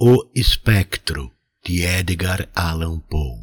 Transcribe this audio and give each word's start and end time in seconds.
O 0.00 0.30
Espectro, 0.32 1.32
de 1.60 1.82
Edgar 1.82 2.48
Allan 2.54 3.00
Poe. 3.00 3.42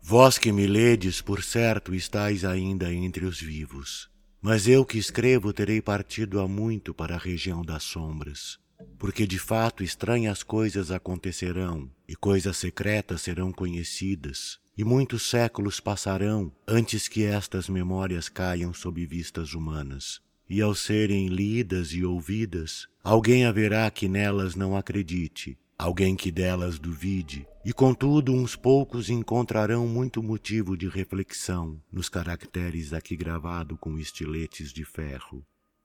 Vós 0.00 0.38
que 0.38 0.52
me 0.52 0.64
ledes, 0.64 1.20
por 1.20 1.42
certo, 1.42 1.92
estáis 1.92 2.44
ainda 2.44 2.94
entre 2.94 3.24
os 3.24 3.40
vivos. 3.40 4.08
Mas 4.40 4.68
eu 4.68 4.84
que 4.84 4.96
escrevo 4.96 5.52
terei 5.52 5.82
partido 5.82 6.38
há 6.38 6.46
muito 6.46 6.94
para 6.94 7.16
a 7.16 7.18
região 7.18 7.62
das 7.62 7.82
sombras, 7.82 8.60
porque 8.96 9.26
de 9.26 9.40
fato 9.40 9.82
estranhas 9.82 10.44
coisas 10.44 10.92
acontecerão 10.92 11.90
e 12.06 12.14
coisas 12.14 12.58
secretas 12.58 13.22
serão 13.22 13.50
conhecidas, 13.50 14.60
e 14.78 14.84
muitos 14.84 15.28
séculos 15.28 15.80
passarão 15.80 16.52
antes 16.64 17.08
que 17.08 17.24
estas 17.24 17.68
memórias 17.68 18.28
caiam 18.28 18.72
sob 18.72 19.04
vistas 19.04 19.52
humanas. 19.52 20.20
E 20.48 20.60
ao 20.60 20.76
serem 20.76 21.26
lidas 21.26 21.92
e 21.92 22.04
ouvidas, 22.04 22.86
alguém 23.02 23.46
haverá 23.46 23.90
que 23.90 24.06
nelas 24.06 24.54
não 24.54 24.76
acredite, 24.76 25.58
alguém 25.82 26.14
que 26.14 26.30
delas 26.30 26.78
duvide, 26.78 27.44
e 27.64 27.72
contudo 27.72 28.32
uns 28.32 28.54
poucos 28.54 29.10
encontrarão 29.10 29.86
muito 29.86 30.22
motivo 30.22 30.76
de 30.76 30.88
reflexão 30.88 31.80
nos 31.92 32.08
caracteres 32.08 32.92
aqui 32.92 33.16
gravado 33.16 33.76
com 33.76 33.98
estiletes 33.98 34.72
de 34.72 34.84
ferro. 34.84 35.44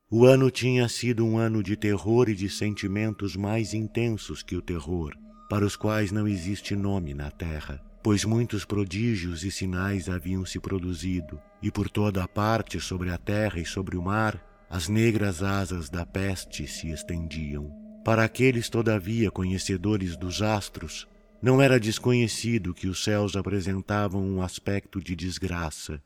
O 0.09 0.23
ano 0.23 0.52
tinha 0.52 0.88
sido 0.88 1.25
um 1.25 1.38
ano 1.38 1.63
de 1.63 1.75
terror 1.75 2.29
e 2.29 2.35
de 2.35 2.49
sentimentos 2.49 3.35
mais 3.35 3.73
intensos 3.73 4.43
que 4.43 4.55
o 4.55 4.61
terror, 4.61 5.13
para 5.49 5.65
os 5.65 5.75
quais 5.75 6.11
não 6.11 6.27
existe 6.27 6.75
nome 6.75 7.13
na 7.13 7.31
terra, 7.31 7.83
pois 8.03 8.23
muitos 8.23 8.66
prodígios 8.66 9.43
e 9.43 9.52
sinais 9.52 10.07
haviam 10.07 10.45
se 10.45 10.59
produzido, 10.59 11.39
e 11.61 11.71
por 11.71 11.89
toda 11.89 12.23
a 12.23 12.27
parte 12.27 12.79
sobre 12.79 13.09
a 13.09 13.17
terra 13.17 13.59
e 13.59 13.66
sobre 13.66 13.97
o 13.97 14.02
mar, 14.02 14.41
as 14.69 14.88
negras 14.88 15.41
asas 15.41 15.89
da 15.89 16.05
peste 16.05 16.67
se 16.67 16.89
estendiam. 16.89 17.86
Para 18.07 18.23
aqueles, 18.23 18.70
todavia, 18.70 19.29
conhecedores 19.29 20.16
dos 20.16 20.41
astros, 20.41 21.05
não 21.41 21.61
era 21.61 21.77
desconhecido 21.77 22.73
que 22.73 22.88
os 22.88 23.03
céus 23.03 23.36
apresentavam 23.36 24.25
um 24.25 24.41
aspecto 24.41 25.02
de 25.02 25.13
desgraça, 25.13 26.02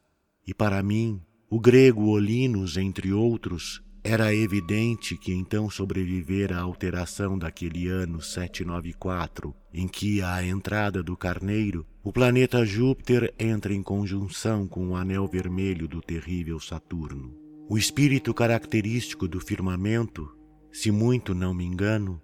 e 0.47 0.51
para 0.51 0.81
mim, 0.81 1.21
o 1.47 1.59
grego 1.59 2.07
Olinus, 2.07 2.75
entre 2.75 3.13
outros, 3.13 3.83
era 4.03 4.33
evidente 4.33 5.15
que 5.15 5.31
então 5.31 5.69
sobrevivera 5.69 6.57
a 6.57 6.61
alteração 6.61 7.37
daquele 7.37 7.87
ano 7.87 8.19
794, 8.19 9.53
em 9.71 9.87
que, 9.87 10.23
à 10.23 10.43
entrada 10.43 11.03
do 11.03 11.15
Carneiro, 11.15 11.85
o 12.03 12.11
planeta 12.11 12.65
Júpiter 12.65 13.31
entra 13.37 13.75
em 13.75 13.83
conjunção 13.83 14.67
com 14.67 14.87
o 14.87 14.95
anel 14.95 15.27
vermelho 15.27 15.87
do 15.87 16.01
terrível 16.01 16.59
Saturno. 16.59 17.31
O 17.69 17.77
espírito 17.77 18.33
característico 18.33 19.27
do 19.27 19.39
firmamento 19.39 20.40
se 20.71 20.91
muito 20.91 21.33
não 21.33 21.53
me 21.53 21.65
engano, 21.65 22.21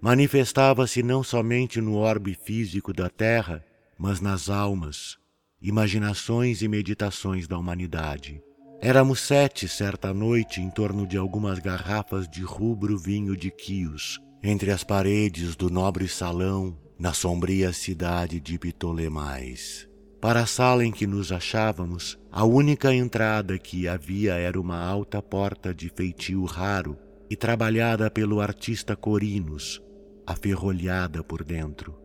manifestava-se 0.00 1.02
não 1.02 1.22
somente 1.22 1.80
no 1.80 1.94
orbe 1.94 2.34
físico 2.34 2.92
da 2.92 3.08
Terra, 3.08 3.64
mas 3.98 4.20
nas 4.20 4.48
almas, 4.50 5.16
imaginações 5.60 6.62
e 6.62 6.68
meditações 6.68 7.48
da 7.48 7.58
humanidade. 7.58 8.40
Éramos 8.80 9.20
sete 9.20 9.66
certa 9.66 10.12
noite 10.12 10.60
em 10.60 10.70
torno 10.70 11.06
de 11.06 11.16
algumas 11.16 11.58
garrafas 11.58 12.28
de 12.28 12.42
rubro 12.42 12.98
vinho 12.98 13.36
de 13.36 13.50
Quios, 13.50 14.20
entre 14.42 14.70
as 14.70 14.84
paredes 14.84 15.56
do 15.56 15.70
nobre 15.70 16.06
salão, 16.06 16.78
na 16.98 17.12
sombria 17.12 17.72
cidade 17.72 18.38
de 18.38 18.58
Ptolemais. 18.58 19.88
Para 20.20 20.40
a 20.40 20.46
sala 20.46 20.84
em 20.84 20.92
que 20.92 21.06
nos 21.06 21.32
achávamos, 21.32 22.18
a 22.30 22.44
única 22.44 22.94
entrada 22.94 23.58
que 23.58 23.88
havia 23.88 24.34
era 24.34 24.60
uma 24.60 24.78
alta 24.78 25.22
porta 25.22 25.74
de 25.74 25.88
feitio 25.88 26.44
raro, 26.44 26.98
e 27.28 27.36
trabalhada 27.36 28.10
pelo 28.10 28.40
artista 28.40 28.94
Corinos, 28.94 29.82
aferrolhada 30.26 31.22
por 31.22 31.44
dentro. 31.44 31.96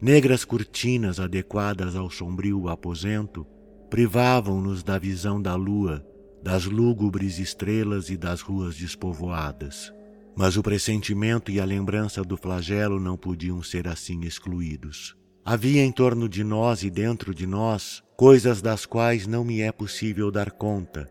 Negras 0.00 0.44
cortinas 0.44 1.18
adequadas 1.18 1.96
ao 1.96 2.10
sombrio 2.10 2.68
aposento 2.68 3.46
privavam-nos 3.88 4.82
da 4.82 4.98
visão 4.98 5.40
da 5.40 5.54
lua, 5.54 6.04
das 6.42 6.64
lúgubres 6.64 7.38
estrelas 7.38 8.10
e 8.10 8.16
das 8.16 8.40
ruas 8.40 8.76
despovoadas. 8.76 9.92
Mas 10.36 10.56
o 10.56 10.62
pressentimento 10.62 11.50
e 11.50 11.58
a 11.58 11.64
lembrança 11.64 12.22
do 12.22 12.36
flagelo 12.36 13.00
não 13.00 13.16
podiam 13.16 13.62
ser 13.62 13.88
assim 13.88 14.20
excluídos. 14.20 15.16
Havia 15.42 15.82
em 15.82 15.92
torno 15.92 16.28
de 16.28 16.44
nós 16.44 16.82
e 16.82 16.90
dentro 16.90 17.34
de 17.34 17.46
nós 17.46 18.02
coisas 18.16 18.60
das 18.60 18.84
quais 18.84 19.26
não 19.26 19.44
me 19.44 19.60
é 19.60 19.72
possível 19.72 20.30
dar 20.30 20.50
conta, 20.50 21.08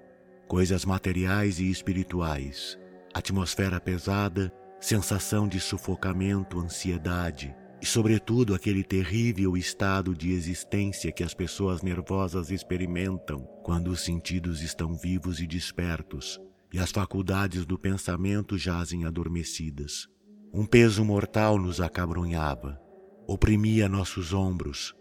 coisas 0.48 0.86
materiais 0.86 1.60
e 1.60 1.72
espirituais 1.72 2.78
atmosfera 3.16 3.80
pesada, 3.80 4.52
sensação 4.78 5.48
de 5.48 5.58
sufocamento, 5.58 6.60
ansiedade 6.60 7.56
e, 7.82 7.86
sobretudo, 7.86 8.54
aquele 8.54 8.84
terrível 8.84 9.56
estado 9.56 10.14
de 10.14 10.34
existência 10.34 11.14
que 11.14 11.24
as 11.24 11.34
pessoas 11.34 11.82
nervosas 11.82 12.52
experimentam 12.52 13.48
quando 13.64 13.88
os 13.88 14.02
sentidos 14.02 14.62
estão 14.62 14.94
vivos 14.94 15.40
e 15.40 15.48
despertos 15.48 16.42
e 16.74 16.78
as 16.78 16.92
faculdades 16.92 17.66
do 17.66 17.80
pensamento 17.80 18.58
jazem 18.58 19.06
adormecidas. 19.06 20.10
Um 20.54 20.66
peso 20.66 21.06
mortal 21.06 21.58
nos 21.58 21.80
acabrunhava, 21.80 22.78
oprimia 23.26 23.88
nossos 23.88 24.34
ombros, 24.34 24.94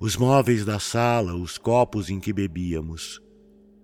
os 0.00 0.16
móveis 0.16 0.64
da 0.64 0.80
sala, 0.80 1.36
os 1.36 1.56
copos 1.56 2.10
em 2.10 2.18
que 2.18 2.32
bebíamos, 2.32 3.20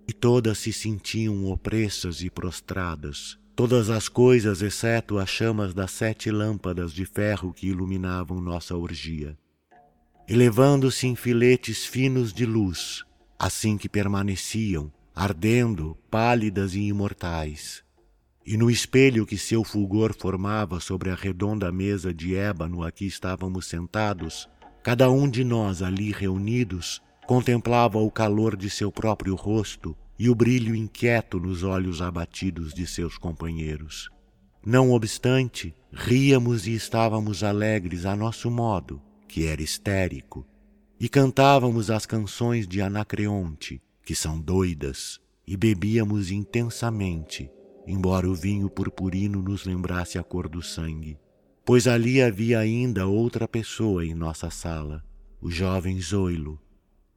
e 0.09 0.11
todas 0.11 0.57
se 0.57 0.73
sentiam 0.73 1.45
opressas 1.45 2.21
e 2.21 2.29
prostradas 2.29 3.39
todas 3.55 3.89
as 3.89 4.09
coisas 4.09 4.61
exceto 4.61 5.17
as 5.17 5.29
chamas 5.29 5.73
das 5.73 5.91
sete 5.91 6.29
lâmpadas 6.29 6.91
de 6.91 7.05
ferro 7.05 7.53
que 7.53 7.67
iluminavam 7.67 8.41
nossa 8.41 8.75
orgia, 8.75 9.37
elevando-se 10.27 11.07
em 11.07 11.15
filetes 11.15 11.85
finos 11.85 12.33
de 12.33 12.45
luz, 12.45 13.05
assim 13.39 13.77
que 13.77 13.87
permaneciam, 13.87 14.91
ardendo, 15.15 15.97
pálidas 16.11 16.75
e 16.75 16.81
imortais. 16.81 17.81
E 18.45 18.57
no 18.57 18.69
espelho 18.69 19.25
que 19.25 19.37
seu 19.37 19.63
fulgor 19.63 20.13
formava 20.13 20.81
sobre 20.81 21.09
a 21.09 21.15
redonda 21.15 21.71
mesa 21.71 22.13
de 22.13 22.35
ébano 22.35 22.83
a 22.83 22.91
que 22.91 23.05
estávamos 23.05 23.67
sentados, 23.67 24.49
cada 24.83 25.09
um 25.09 25.29
de 25.29 25.43
nós 25.43 25.81
ali 25.81 26.11
reunidos 26.11 27.01
contemplava 27.25 27.97
o 27.99 28.11
calor 28.11 28.55
de 28.55 28.69
seu 28.69 28.91
próprio 28.91 29.33
rosto 29.33 29.97
e 30.17 30.29
o 30.29 30.35
brilho 30.35 30.75
inquieto 30.75 31.39
nos 31.39 31.63
olhos 31.63 32.01
abatidos 32.01 32.73
de 32.73 32.87
seus 32.87 33.17
companheiros. 33.17 34.09
Não 34.65 34.91
obstante, 34.91 35.75
ríamos 35.91 36.65
e 36.65 36.73
estávamos 36.73 37.43
alegres 37.43 38.05
a 38.05 38.15
nosso 38.15 38.49
modo, 38.49 39.01
que 39.27 39.45
era 39.45 39.61
histérico, 39.61 40.45
e 40.99 41.09
cantávamos 41.09 41.91
as 41.91 42.05
canções 42.05 42.67
de 42.67 42.81
Anacreonte, 42.81 43.81
que 44.03 44.15
são 44.15 44.39
doidas, 44.39 45.19
e 45.45 45.55
bebíamos 45.55 46.31
intensamente, 46.31 47.51
embora 47.85 48.27
o 48.29 48.33
vinho 48.33 48.69
purpurino 48.69 49.41
nos 49.41 49.65
lembrasse 49.65 50.17
a 50.17 50.23
cor 50.23 50.49
do 50.49 50.61
sangue. 50.61 51.19
Pois 51.63 51.87
ali 51.87 52.21
havia 52.21 52.59
ainda 52.59 53.05
outra 53.05 53.47
pessoa 53.47 54.05
em 54.05 54.15
nossa 54.15 54.49
sala, 54.49 55.03
o 55.41 55.51
jovem 55.51 55.99
Zoilo, 55.99 56.59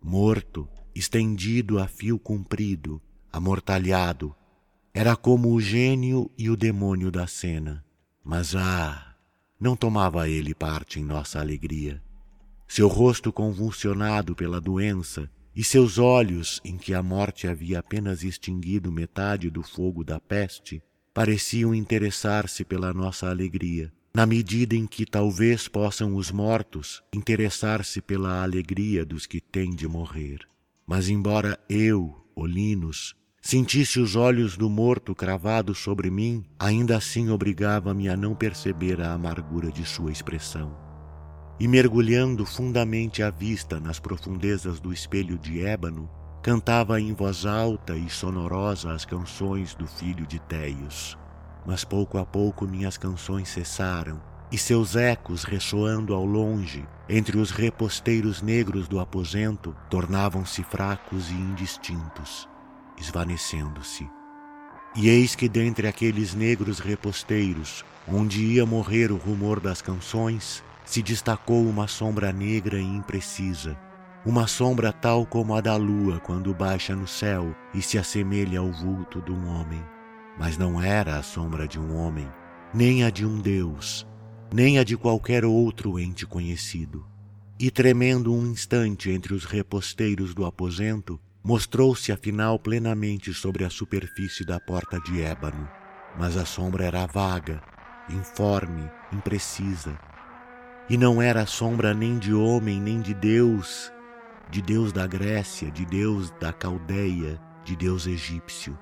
morto 0.02 0.68
estendido 0.98 1.78
a 1.78 1.86
fio 1.86 2.18
comprido, 2.18 3.00
amortalhado. 3.32 4.34
Era 4.92 5.14
como 5.14 5.52
o 5.52 5.60
gênio 5.60 6.30
e 6.36 6.50
o 6.50 6.56
demônio 6.56 7.10
da 7.10 7.26
cena. 7.26 7.84
Mas 8.24 8.54
ah, 8.56 9.14
não 9.60 9.76
tomava 9.76 10.28
ele 10.28 10.54
parte 10.54 10.98
em 10.98 11.04
nossa 11.04 11.38
alegria. 11.38 12.02
Seu 12.66 12.88
rosto 12.88 13.32
convulsionado 13.32 14.34
pela 14.34 14.60
doença 14.60 15.30
e 15.54 15.64
seus 15.64 15.98
olhos, 15.98 16.60
em 16.64 16.76
que 16.76 16.92
a 16.92 17.02
morte 17.02 17.46
havia 17.46 17.78
apenas 17.78 18.22
extinguido 18.22 18.92
metade 18.92 19.50
do 19.50 19.62
fogo 19.62 20.04
da 20.04 20.20
peste, 20.20 20.82
pareciam 21.14 21.74
interessar-se 21.74 22.64
pela 22.64 22.92
nossa 22.92 23.28
alegria, 23.28 23.92
na 24.14 24.26
medida 24.26 24.74
em 24.76 24.86
que 24.86 25.06
talvez 25.06 25.66
possam 25.66 26.14
os 26.14 26.30
mortos 26.30 27.02
interessar-se 27.12 28.00
pela 28.00 28.42
alegria 28.42 29.04
dos 29.04 29.26
que 29.26 29.40
têm 29.40 29.70
de 29.70 29.88
morrer. 29.88 30.46
Mas 30.88 31.10
embora 31.10 31.60
eu, 31.68 32.16
Olinos, 32.34 33.14
sentisse 33.42 34.00
os 34.00 34.16
olhos 34.16 34.56
do 34.56 34.70
morto 34.70 35.14
cravados 35.14 35.76
sobre 35.76 36.10
mim, 36.10 36.42
ainda 36.58 36.96
assim 36.96 37.28
obrigava-me 37.28 38.08
a 38.08 38.16
não 38.16 38.34
perceber 38.34 38.98
a 39.02 39.12
amargura 39.12 39.70
de 39.70 39.84
sua 39.84 40.10
expressão. 40.10 40.74
E 41.60 41.68
mergulhando 41.68 42.46
fundamente 42.46 43.22
a 43.22 43.28
vista 43.28 43.78
nas 43.78 44.00
profundezas 44.00 44.80
do 44.80 44.90
espelho 44.90 45.38
de 45.38 45.60
ébano, 45.62 46.08
cantava 46.42 46.98
em 46.98 47.12
voz 47.12 47.44
alta 47.44 47.94
e 47.94 48.08
sonorosa 48.08 48.90
as 48.90 49.04
canções 49.04 49.74
do 49.74 49.86
filho 49.86 50.26
de 50.26 50.38
Teios. 50.38 51.18
Mas 51.66 51.84
pouco 51.84 52.16
a 52.16 52.24
pouco 52.24 52.66
minhas 52.66 52.96
canções 52.96 53.50
cessaram 53.50 54.22
e 54.50 54.56
seus 54.56 54.96
ecos 54.96 55.44
ressoando 55.44 56.14
ao 56.14 56.24
longe, 56.24 56.86
entre 57.08 57.38
os 57.38 57.50
reposteiros 57.50 58.40
negros 58.42 58.88
do 58.88 58.98
aposento, 58.98 59.74
tornavam-se 59.90 60.62
fracos 60.62 61.30
e 61.30 61.34
indistintos, 61.34 62.48
esvanecendo-se. 62.98 64.08
E 64.96 65.08
eis 65.08 65.34
que 65.34 65.48
dentre 65.48 65.86
aqueles 65.86 66.34
negros 66.34 66.78
reposteiros, 66.78 67.84
onde 68.06 68.42
ia 68.42 68.64
morrer 68.64 69.12
o 69.12 69.16
rumor 69.16 69.60
das 69.60 69.82
canções, 69.82 70.62
se 70.84 71.02
destacou 71.02 71.68
uma 71.68 71.86
sombra 71.86 72.32
negra 72.32 72.78
e 72.78 72.84
imprecisa, 72.84 73.78
uma 74.24 74.46
sombra 74.46 74.92
tal 74.92 75.24
como 75.26 75.54
a 75.54 75.60
da 75.60 75.76
lua 75.76 76.18
quando 76.20 76.54
baixa 76.54 76.96
no 76.96 77.06
céu 77.06 77.54
e 77.74 77.82
se 77.82 77.98
assemelha 77.98 78.60
ao 78.60 78.72
vulto 78.72 79.20
de 79.20 79.30
um 79.30 79.46
homem. 79.48 79.82
Mas 80.38 80.56
não 80.56 80.82
era 80.82 81.16
a 81.16 81.22
sombra 81.22 81.68
de 81.68 81.78
um 81.78 81.94
homem, 81.96 82.28
nem 82.72 83.04
a 83.04 83.10
de 83.10 83.26
um 83.26 83.38
Deus, 83.38 84.06
nem 84.52 84.78
a 84.78 84.84
de 84.84 84.96
qualquer 84.96 85.44
outro 85.44 85.98
ente 85.98 86.26
conhecido. 86.26 87.04
E 87.60 87.70
tremendo 87.70 88.32
um 88.32 88.46
instante 88.46 89.10
entre 89.10 89.34
os 89.34 89.44
reposteiros 89.44 90.34
do 90.34 90.44
aposento, 90.44 91.20
mostrou-se 91.42 92.10
afinal 92.12 92.58
plenamente 92.58 93.34
sobre 93.34 93.64
a 93.64 93.70
superfície 93.70 94.44
da 94.44 94.58
porta 94.58 95.00
de 95.00 95.20
ébano, 95.20 95.68
mas 96.18 96.36
a 96.36 96.44
sombra 96.44 96.84
era 96.84 97.06
vaga, 97.06 97.60
informe, 98.08 98.88
imprecisa. 99.12 99.98
E 100.88 100.96
não 100.96 101.20
era 101.20 101.44
sombra 101.46 101.92
nem 101.92 102.18
de 102.18 102.32
homem, 102.32 102.80
nem 102.80 103.00
de 103.00 103.12
Deus, 103.12 103.92
de 104.50 104.62
Deus 104.62 104.92
da 104.92 105.06
Grécia, 105.06 105.70
de 105.70 105.84
Deus 105.84 106.30
da 106.40 106.52
Caldeia, 106.52 107.40
de 107.64 107.76
Deus 107.76 108.06
egípcio. 108.06 108.78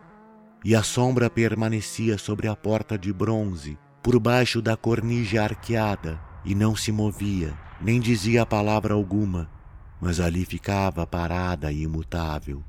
E 0.64 0.74
a 0.74 0.82
sombra 0.82 1.28
permanecia 1.28 2.16
sobre 2.18 2.46
a 2.46 2.54
porta 2.54 2.96
de 2.96 3.12
bronze, 3.12 3.78
por 4.06 4.20
baixo 4.20 4.62
da 4.62 4.76
cornija 4.76 5.42
arqueada, 5.42 6.20
e 6.44 6.54
não 6.54 6.76
se 6.76 6.92
movia, 6.92 7.52
nem 7.80 7.98
dizia 7.98 8.46
palavra 8.46 8.94
alguma, 8.94 9.50
mas 10.00 10.20
ali 10.20 10.44
ficava 10.44 11.04
parada 11.04 11.72
e 11.72 11.82
imutável. 11.82 12.62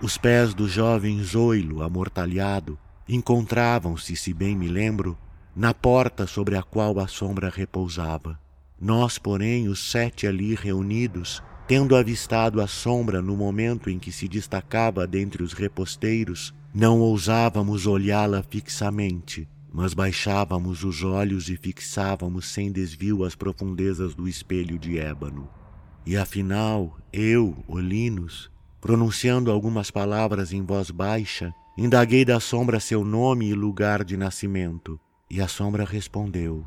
Os 0.00 0.16
pés 0.16 0.54
do 0.54 0.68
jovem 0.68 1.20
Zoilo, 1.24 1.82
amortalhado, 1.82 2.78
encontravam-se, 3.08 4.14
se 4.14 4.32
bem 4.32 4.56
me 4.56 4.68
lembro, 4.68 5.18
na 5.56 5.74
porta 5.74 6.24
sobre 6.24 6.56
a 6.56 6.62
qual 6.62 7.00
a 7.00 7.08
sombra 7.08 7.50
repousava. 7.50 8.38
Nós, 8.80 9.18
porém, 9.18 9.66
os 9.66 9.90
sete 9.90 10.24
ali 10.24 10.54
reunidos, 10.54 11.42
tendo 11.66 11.96
avistado 11.96 12.60
a 12.60 12.68
sombra 12.68 13.20
no 13.20 13.36
momento 13.36 13.90
em 13.90 13.98
que 13.98 14.12
se 14.12 14.28
destacava 14.28 15.04
dentre 15.04 15.42
os 15.42 15.52
reposteiros, 15.52 16.54
não 16.72 17.00
ousávamos 17.00 17.88
olhá-la 17.88 18.40
fixamente, 18.40 19.48
mas 19.72 19.94
baixávamos 19.94 20.82
os 20.82 21.02
olhos 21.02 21.48
e 21.48 21.56
fixávamos 21.56 22.48
sem 22.48 22.72
desvio 22.72 23.24
as 23.24 23.34
profundezas 23.34 24.14
do 24.14 24.26
espelho 24.26 24.78
de 24.78 24.98
ébano. 24.98 25.48
E 26.04 26.16
afinal, 26.16 26.98
eu, 27.12 27.56
Olinos, 27.68 28.50
pronunciando 28.80 29.50
algumas 29.50 29.90
palavras 29.90 30.52
em 30.52 30.64
voz 30.64 30.90
baixa, 30.90 31.54
indaguei 31.78 32.24
da 32.24 32.40
sombra 32.40 32.80
seu 32.80 33.04
nome 33.04 33.48
e 33.48 33.54
lugar 33.54 34.02
de 34.02 34.16
nascimento. 34.16 34.98
E 35.30 35.40
a 35.40 35.46
sombra 35.46 35.84
respondeu: 35.84 36.66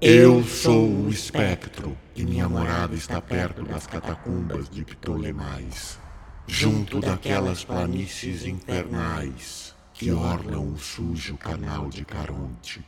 Eu 0.00 0.44
sou 0.44 0.86
o 0.86 1.08
espectro, 1.08 1.96
e 2.14 2.24
minha 2.24 2.48
morada 2.48 2.94
está 2.94 3.22
perto 3.22 3.62
das 3.64 3.86
catacumbas 3.86 4.68
de 4.68 4.84
Ptolemais, 4.84 5.98
junto 6.46 7.00
daquelas 7.00 7.64
planícies 7.64 8.44
infernais 8.44 9.77
que 9.98 10.10
ornam 10.10 10.72
o 10.72 10.78
sujo 10.78 11.36
canal 11.36 11.88
de 11.88 12.04
Caronte. 12.04 12.84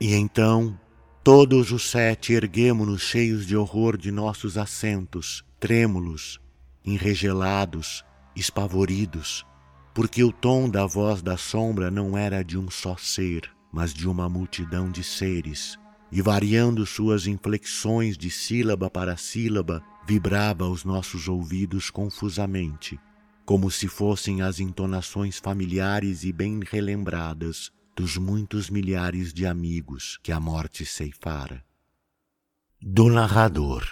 E 0.00 0.14
então 0.14 0.78
Todos 1.30 1.72
os 1.72 1.90
sete 1.90 2.32
erguemo-nos 2.32 3.02
cheios 3.02 3.46
de 3.46 3.54
horror 3.54 3.98
de 3.98 4.10
nossos 4.10 4.56
assentos, 4.56 5.44
trêmulos, 5.60 6.40
enregelados, 6.82 8.02
espavoridos, 8.34 9.44
porque 9.92 10.24
o 10.24 10.32
tom 10.32 10.70
da 10.70 10.86
voz 10.86 11.20
da 11.20 11.36
sombra 11.36 11.90
não 11.90 12.16
era 12.16 12.42
de 12.42 12.56
um 12.56 12.70
só 12.70 12.96
ser, 12.96 13.42
mas 13.70 13.92
de 13.92 14.08
uma 14.08 14.26
multidão 14.26 14.90
de 14.90 15.04
seres, 15.04 15.78
e 16.10 16.22
variando 16.22 16.86
suas 16.86 17.26
inflexões 17.26 18.16
de 18.16 18.30
sílaba 18.30 18.88
para 18.88 19.18
sílaba, 19.18 19.82
vibrava 20.06 20.64
aos 20.64 20.82
nossos 20.82 21.28
ouvidos 21.28 21.90
confusamente, 21.90 22.98
como 23.48 23.70
se 23.70 23.88
fossem 23.88 24.42
as 24.42 24.60
entonações 24.60 25.38
familiares 25.38 26.22
e 26.22 26.30
bem 26.34 26.60
relembradas 26.70 27.72
dos 27.96 28.18
muitos 28.18 28.68
milhares 28.68 29.32
de 29.32 29.46
amigos 29.46 30.20
que 30.22 30.30
a 30.30 30.38
morte 30.38 30.84
ceifara. 30.84 31.64
Do 32.78 33.08
narrador. 33.08 33.86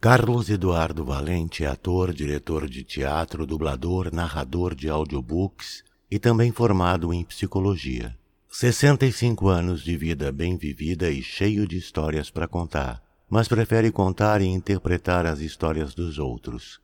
Carlos 0.00 0.48
Eduardo 0.48 1.04
Valente 1.04 1.64
é 1.64 1.66
ator, 1.66 2.14
diretor 2.14 2.68
de 2.68 2.84
teatro, 2.84 3.44
dublador, 3.44 4.14
narrador 4.14 4.76
de 4.76 4.88
audiobooks 4.88 5.82
e 6.08 6.20
também 6.20 6.52
formado 6.52 7.12
em 7.12 7.24
psicologia. 7.24 8.16
65 8.48 9.48
anos 9.48 9.82
de 9.82 9.96
vida 9.96 10.30
bem 10.30 10.56
vivida 10.56 11.10
e 11.10 11.20
cheio 11.20 11.66
de 11.66 11.76
histórias 11.76 12.30
para 12.30 12.46
contar, 12.46 13.02
mas 13.28 13.48
prefere 13.48 13.90
contar 13.90 14.40
e 14.40 14.46
interpretar 14.46 15.26
as 15.26 15.40
histórias 15.40 15.96
dos 15.96 16.16
outros. 16.16 16.83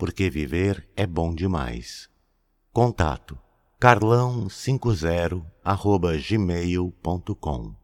porque 0.00 0.30
viver 0.30 0.88
é 0.96 1.06
bom 1.06 1.34
demais. 1.34 2.08
Contato 2.72 3.38
carlão50 3.78 5.44
arroba 5.62 6.16
gmail.com 6.16 7.79